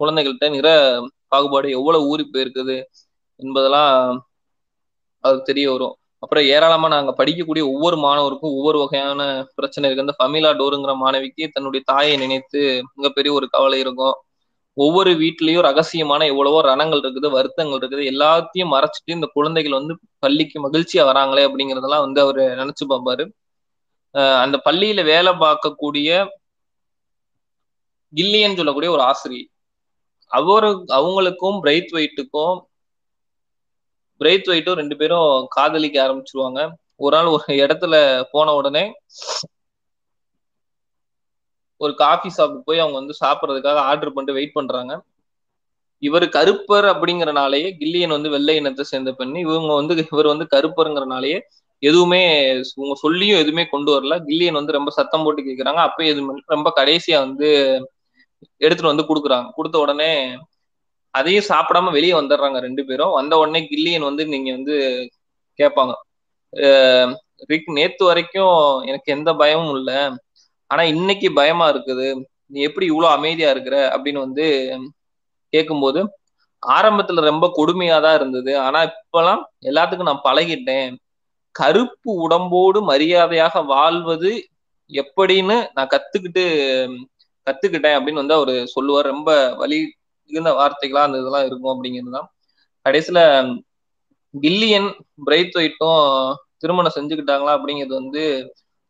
[0.00, 0.68] குழந்தைகள்கிட்ட நிற
[1.32, 2.76] பாகுபாடு எவ்வளவு ஊறி போயிருக்குது
[3.46, 3.92] என்பதெல்லாம்
[5.24, 5.94] அது தெரிய வரும்.
[6.24, 9.20] அப்புறம் ஏராளமா நாங்க படிக்கக்கூடிய ஒவ்வொரு மாணவருக்கும் ஒவ்வொரு வகையான
[9.58, 10.04] பிரச்சனை இருக்கு.
[10.06, 12.60] அந்த ஃபமிலா டோருங்கிற மாணவிக்கு தன்னுடைய தாயை நினைத்து
[12.98, 14.16] மிகப்பெரிய ஒரு கவலை இருக்கும்.
[14.76, 18.04] ஒவ்வொரு வீட்லயும் ரகசியமான எவ்வளவோ ரணங்கள் இருக்குது வருத்தங்கள் இருக்குது.
[18.12, 23.26] எல்லாத்தையும் மறைச்சிட்டு இந்த குழந்தைகள் வந்து பள்ளிக்கு மகிழ்ச்சியா வராங்களே அப்படிங்கறதெல்லாம் வந்து அவர் நினைச்சு பார்ப்பாரு.
[24.44, 26.08] அந்த பள்ளியில வேலை பார்க்கக்கூடிய
[28.12, 29.50] கில்லியன் சொல்லக்கூடிய ஒரு ஆசிரியர்
[30.32, 32.58] அவரு அவங்களுக்கும் பிரைத் வெயிட்டுக்கும்
[34.20, 36.60] பிரைத் ஒயிட்டும் ரெண்டு பேரும் காதலிக்க ஆரம்பிச்சிருவாங்க.
[36.96, 37.94] ஒரு நாள் ஒரு இடத்துல
[38.32, 38.84] போன உடனே
[41.80, 44.92] ஒரு காஃபி ஷாப்புக்கு போய் அவங்க வந்து சாப்பிட்றதுக்காக ஆர்டர் பண்ணிட்டு வெயிட் பண்றாங்க.
[46.02, 51.38] இவர் கருப்பர் அப்படிங்கறனாலேயே கில்லியன் வந்து வெள்ளை இனத்தை சேர்ந்த பெண் இவங்க வந்து இவர் வந்து கருப்பருங்கிறனாலேயே
[51.82, 52.22] எதுவுமே
[52.74, 54.16] உங்க சொல்லியும் எதுவுமே கொண்டு வரல.
[54.26, 57.48] கில்லியன் வந்து ரொம்ப சத்தம் போட்டு கேட்குறாங்க அப்போ எதுவுமே ரொம்ப கடைசியா வந்து
[58.60, 59.48] எடுத்துட்டு வந்து கொடுக்குறாங்க.
[59.54, 60.10] கொடுத்த உடனே
[61.14, 63.14] அதையும் சாப்பிடாம வெளியே வந்துடுறாங்க ரெண்டு பேரும்.
[63.18, 64.76] வந்த உடனே கில்லியன் வந்து நீங்க வந்து
[65.58, 65.94] கேட்பாங்க
[67.50, 68.56] ரிக் நேத்து வரைக்கும்
[68.88, 69.98] எனக்கு எந்த பயமும் இல்லை.
[70.70, 72.08] ஆனா இன்னைக்கு பயமா இருக்குது.
[72.46, 73.76] நீ எப்படி இவ்வளவு அமைதியா இருக்கிற?
[73.94, 74.46] அப்படின்னு வந்து
[75.52, 76.00] கேட்கும்போது
[76.62, 78.52] ஆரம்பத்துல ரொம்ப கொடுமையா தான் இருந்தது.
[78.66, 80.90] ஆனா இப்பெல்லாம் எல்லாத்துக்கும் நான் பழகிட்டேன்.
[81.54, 84.32] கருப்பு உடம்போடு மரியாதையாக வாழ்வது
[84.90, 86.44] எப்படின்னு நான் கத்துக்கிட்டு
[87.46, 89.12] கத்துக்கிட்டேன் அப்படின்னு வந்து அவரு சொல்லுவார்.
[89.14, 89.30] ரொம்ப
[89.62, 89.78] வலி
[90.30, 92.28] மிகுந்த வார்த்தைகளா அந்த இதெல்லாம் இருக்கும் அப்படிங்கிறது தான்.
[92.86, 93.20] கடைசியில
[94.34, 94.88] கில்லியன்
[95.26, 96.02] பிரைத் ஒயிட்டும்
[96.58, 98.22] திருமணம் செஞ்சுக்கிட்டாங்களா அப்படிங்கிறது வந்து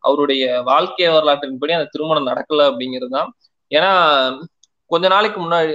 [0.05, 3.29] அவருடைய வாழ்க்கை வரலாற்றின்படி அந்த திருமணம் நடக்கல அப்படிங்கிறது தான்.
[3.71, 3.91] ஏன்னா
[4.91, 5.73] கொஞ்ச நாளைக்கு முன்னாடி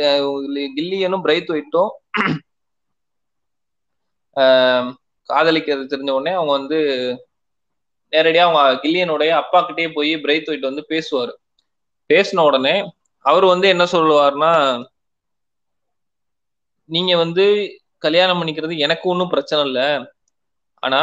[0.78, 1.92] கில்லியனும் பிரைத் ஒயிட்டும்
[5.30, 6.78] காதலிக்கிறது தெரிஞ்ச உடனே அவங்க வந்து
[8.14, 11.34] நேரடியா அவங்க கில்லியனுடைய அப்பா கிட்டே போய் பிரைத் ஒயிட் வந்து பேசுவாரு.
[12.10, 12.76] பேசின உடனே
[13.26, 14.52] அவர் வந்து என்ன சொல்லுவார்னா
[16.90, 17.46] நீங்க வந்து
[17.98, 19.88] கல்யாணம் பண்ணிக்கிறது எனக்கு ஒன்றும் பிரச்சனை இல்லை.
[20.84, 21.02] ஆனா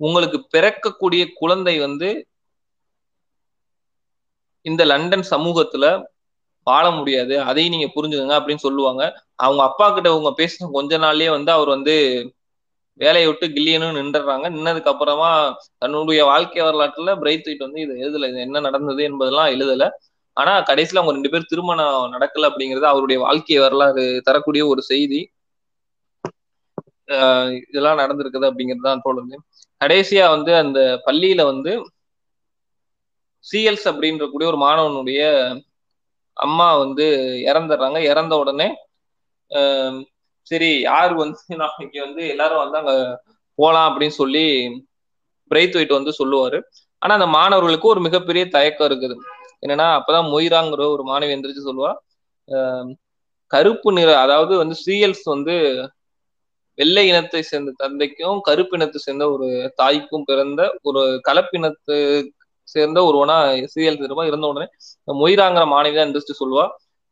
[0.00, 2.08] உங்களுக்கு பிறக்கக்கூடிய குழந்தை வந்து
[4.66, 5.84] இந்த லண்டன் சமூகத்துல
[6.66, 7.40] வாழ முடியாது.
[7.40, 9.02] அதையும் நீங்க புரிஞ்சுக்கங்க அப்படின்னு சொல்லுவாங்க.
[9.36, 11.94] அவங்க அப்பா கிட்ட அவங்க பேசின கொஞ்ச நாள்லயே வந்து அவர் வந்து
[13.00, 15.30] வேலையை விட்டு கில்லியனும் நின்றுறாங்க நின்னதுக்கு அப்புறமா
[15.78, 18.28] தன்னுடைய வாழ்க்கை வரலாற்றுல பிரைத் வந்து இது எழுதல.
[18.28, 19.84] இது என்ன நடந்தது என்பதெல்லாம் எழுதல.
[20.38, 23.94] ஆனா கடைசியில அவங்க ரெண்டு பேர் திருமணம் நடக்கல அப்படிங்கிறது அவருடைய வாழ்க்கை வரலாறு
[24.28, 25.20] தரக்கூடிய ஒரு செய்தி.
[27.62, 29.36] இதெல்லாம் நடந்திருக்குது அப்படிங்கிறது தான் தோணுது.
[29.80, 31.72] கடைசியா வந்து அந்த பள்ளியில வந்து
[33.44, 35.20] சிஎல்ஸ் அப்படின்ற கூடிய ஒரு மாணவனுடைய
[36.36, 37.06] அம்மா வந்து
[37.48, 37.98] இறந்துடுறாங்க.
[38.10, 38.68] இறந்த உடனே
[40.46, 42.92] சரி யார் வந்து நாளைக்கு வந்து எல்லாரும் வந்து அங்க
[43.58, 44.44] போலாம் அப்படின்னு சொல்லி
[45.50, 46.58] பிரைத் ஒயிட் வந்து சொல்லுவாரு.
[47.02, 49.16] ஆனா அந்த மாணவர்களுக்கு ஒரு மிகப்பெரிய தயக்கம் இருக்குது.
[49.62, 51.92] என்னன்னா அப்பதான் மொய்ராங்கிற ஒரு மாணவி எந்திரிச்சு சொல்லுவா.
[53.50, 55.54] கருப்பு நிற அதாவது வந்து சிஎல்ஸ் வந்து
[56.78, 61.96] வெள்ளை இனத்தை சேர்ந்த தந்தைக்கும் கருப்பு இனத்தை சேர்ந்த ஒரு தாய்க்கும் பிறந்த ஒரு கலப்பினத்து
[62.68, 63.36] சேர்ந்த ஒருவனா
[63.74, 64.66] சிஎல் திரும்ப இருந்த உடனே
[65.22, 66.66] மொய்ராங்கிற மாணவி தான் எந்திரிச்சு சொல்லுவா.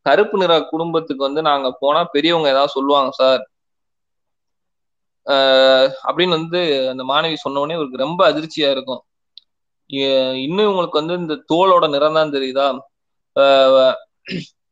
[0.07, 3.43] கருப்பு நிற குடும்பத்துக்கு வந்து நாங்க போனா பெரியவங்க ஏதாவது சொல்லுவாங்க சார்.
[6.09, 6.61] அப்படின்னு வந்து
[6.93, 9.03] அந்த மாணவி சொன்ன உடனே இவருக்கு ரொம்ப அதிர்ச்சியா இருக்கும்.
[10.47, 12.67] இன்னும் உங்களுக்கு வந்து இந்த தோலோட நிறம் தான் தெரியுதா?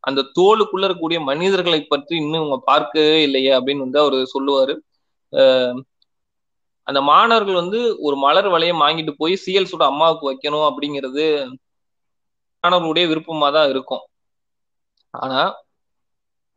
[0.05, 4.75] அந்த தோலுக்குள்ள இருக்கக்கூடிய மனிதர்களை பற்றி இன்னும் இவங்க பார்க்கவே இல்லையே அப்படின்னு வந்து அவர் சொல்லுவாரு.
[6.87, 11.25] அந்த மாணவர்கள் வந்து ஒரு மலர் வளையம் வாங்கிட்டு போய் சிஎல்ஸோட அம்மாவுக்கு வைக்கணும் அப்படிங்கிறது
[12.65, 14.05] மாணவர்களுடைய விருப்பமா தான் இருக்கும்.
[15.15, 15.41] ஆனா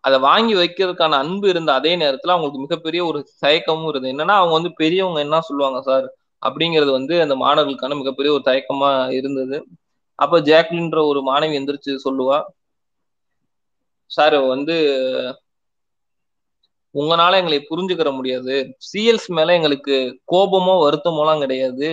[0.03, 4.13] அதை வாங்கி வைக்கிறதுக்கான அன்பு இருந்த அதே நேரத்துல அவங்களுக்கு மிகப்பெரிய ஒரு தயக்கமும் இருந்தது.
[4.15, 6.07] என்னன்னா அவங்க வந்து பெரியவங்க என்ன சொல்லுவாங்க சார்?
[6.41, 9.57] அப்படிங்கிறது வந்து அந்த மாணவர்களுக்கான மிகப்பெரிய ஒரு தயக்கமா இருந்தது.
[10.19, 12.37] அப்ப ஜாக்லின்ற ஒரு மாணவி எந்திரிச்சு சொல்லுவா
[14.11, 14.75] சார் வந்து
[16.95, 18.53] உங்களால எங்களை புரிஞ்சுக்கிற முடியாது.
[18.87, 19.95] சிஎல்ஸ் மேல எங்களுக்கு
[20.31, 21.89] கோபமோ வருத்தமோலாம் கிடையாது.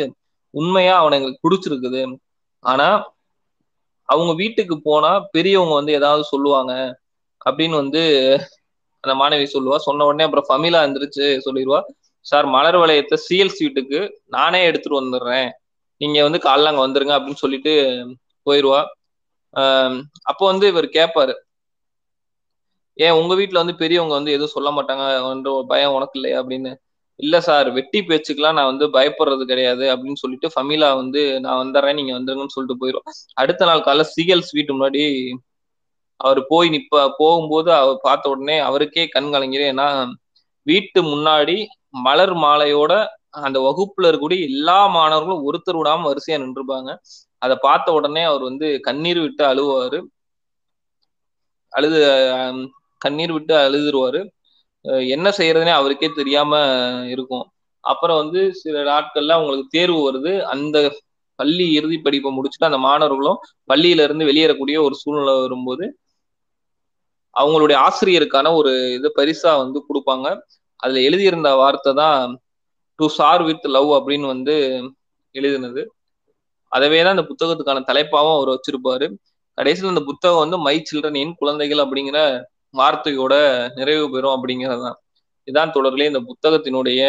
[0.54, 2.02] உண்மையா அவனை எங்களுக்கு பிடிச்சிருக்குது.
[2.64, 2.88] ஆனா
[4.08, 6.72] அவங்க வீட்டுக்கு போனா பெரியவங்க வந்து ஏதாவது சொல்லுவாங்க
[7.46, 8.02] அப்படின்னு வந்து
[9.04, 9.76] அந்த மாணவி சொல்லுவா.
[9.78, 11.80] சொன்ன உடனே அப்புறம் ஃபமிலா எந்திரிச்சு சொல்லிடுவா
[12.26, 15.48] சார் மலர் வளையத்தை சிஎல்ஸ் வீட்டுக்கு நானே எடுத்துட்டு வந்துடுறேன்.
[16.00, 17.72] நீங்க வந்து காலைல அங்க வந்துருங்க அப்படின்னு சொல்லிட்டு
[18.46, 18.80] போயிடுவா
[20.30, 21.34] அப்போ வந்து இவர் கேட்பாரு
[22.98, 25.04] ஏன் உங்க வீட்டுல வந்து பெரியவங்க வந்து எதுவும் சொல்ல மாட்டாங்க?
[25.70, 26.72] பயம் உனக்கு இல்லையா அப்படின்னு.
[27.20, 32.12] இல்ல சார் வெட்டி பேச்சுக்கெல்லாம் நான் வந்து பயப்படுறது கிடையாது அப்படின்னு சொல்லிட்டு ஃபமிலா வந்து நான் வந்துடுறேன் நீங்க
[32.12, 33.06] வந்துருங்கன்னு சொல்லிட்டு போயிடும்
[33.42, 35.02] அடுத்த நாள் காலைல சிஎல்ஸ் வீட்டு முன்னாடி
[36.20, 39.86] அவர் போய் நிப்ப போகும்போது அவர் பார்த்த உடனே அவருக்கே கண் கலங்கிடும் ஏன்னா
[40.66, 41.56] வீட்டு முன்னாடி
[41.94, 42.92] மலர் மாலையோட
[43.40, 46.90] அந்த வகுப்புல இருக்கக்கூடிய எல்லா மாணவர்களும் ஒருத்தர் விடாம வரிசையா நின்றுப்பாங்க.
[47.42, 49.98] அதை பார்த்த உடனே அவர் வந்து கண்ணீர் விட்டு அழுவாரு.
[51.72, 51.98] அழுது
[53.00, 54.20] கண்ணீர் விட்டு அழுதுருவாரு.
[55.16, 56.52] என்ன செய்யறதுனே அவருக்கே தெரியாம
[57.14, 57.44] இருக்கும்.
[57.84, 60.32] அப்புறம் வந்து சில நாட்கள்ல அவங்களுக்கு தேர்வு வருது.
[60.54, 60.76] அந்த
[61.38, 63.38] பள்ளி இறுதி படிப்பை முடிச்சுட்டு அந்த மாணவர்களும்
[63.70, 65.84] பள்ளியில இருந்து வெளியேறக்கூடிய ஒரு சூழ்நிலை வரும்போது
[67.36, 70.26] அவங்களுடைய ஆசிரியருக்கான ஒரு இது பரிசா வந்து கொடுப்பாங்க.
[70.76, 72.38] அதுல எழுதியிருந்த வார்த்தை தான்
[72.98, 74.54] டு சார் வித் லவ் அப்படின்னு வந்து
[75.34, 75.82] எழுதினது.
[76.72, 79.06] அதவே தான் அந்த புத்தகத்துக்கான தலைப்பாவும் அவர் வச்சிருப்பாரு.
[79.54, 82.18] கடைசியில் இந்த புத்தகம் வந்து மை சில்ட்ரன் என் குழந்தைகள் அப்படிங்கிற
[82.72, 83.34] வார்த்தையோட
[83.74, 84.96] நிறைவு பெறும் அப்படிங்கிறதான்
[85.48, 87.00] இதான் தொடர்லேயே இந்த புத்தகத்தினுடைய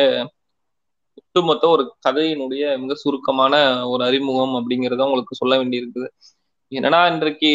[1.13, 3.53] ஒட்டுமொத்த ஒரு கதையினுடைய மிக சுருக்கமான
[3.87, 6.07] ஒரு அறிமுகம் அப்படிங்கிறத உங்களுக்கு சொல்ல வேண்டியிருக்குது.
[6.71, 7.51] என்னன்னா இன்றைக்கு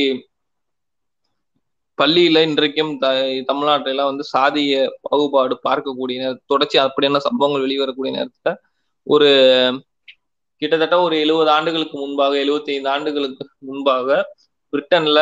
[2.00, 3.06] பள்ளியில இன்றைக்கும் த
[3.48, 4.74] தமிழ்நாட்டில வந்து சாதிய
[5.06, 8.52] பாகுபாடு பார்க்கக்கூடிய நேரம் தொடர்ச்சி அப்படியான சம்பவங்கள் வெளிவரக்கூடிய நேரத்துல
[9.06, 9.28] ஒரு
[10.62, 14.08] கிட்டத்தட்ட ஒரு எழுபது ஆண்டுகளுக்கு முன்பாக எழுபத்தி ஐந்து ஆண்டுகளுக்கு முன்பாக
[14.72, 15.20] பிரிட்டன்ல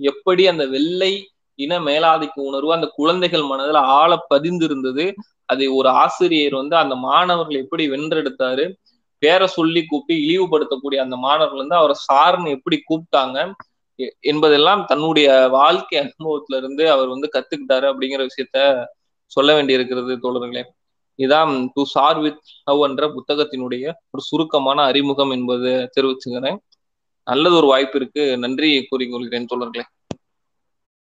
[0.00, 1.12] எப்படி அந்த வெள்ளை
[1.58, 5.04] இன மேலாதிக்க உணர்வு அந்த குழந்தைகள் மனதில் ஆழ பதிந்திருந்தது
[5.48, 8.64] அதை ஒரு ஆசிரியர் வந்து அந்த மாணவர்கள் எப்படி வென்றெடுத்தாரு
[9.22, 13.38] பேரை சொல்லி கூப்பி இழிவுபடுத்தக்கூடிய அந்த மாணவர்கள் வந்து அவரை சார்னு எப்படி கூப்பிட்டாங்க
[14.20, 18.86] என்பதெல்லாம் தன்னுடைய வாழ்க்கை அனுபவத்துல இருந்து அவர் வந்து கத்துக்கிட்டாரு அப்படிங்கிற விஷயத்த
[19.26, 20.62] சொல்ல வேண்டி இருக்கிறது தோழர்களே.
[21.18, 26.56] இதான் டு சார் வித் ஹவ் என்ற புத்தகத்தினுடைய ஒரு சுருக்கமான அறிமுகம் என்பது தெரிவிச்சுக்கிறேன்.
[27.24, 29.82] நல்லது ஒரு வாய்ப்பு இருக்கு நன்றி கூறிக்கொள்கிறேன் தோழர்களே.